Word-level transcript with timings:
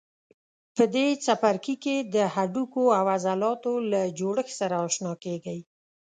په 0.75 0.83
دې 0.95 1.07
څپرکي 1.25 1.75
کې 1.83 1.95
د 2.15 2.15
هډوکو 2.33 2.83
او 2.97 3.05
عضلاتو 3.15 3.73
له 3.91 4.01
جوړښت 4.19 4.53
سره 4.59 4.75
آشنا 4.87 5.13
کېږئ. 5.23 5.59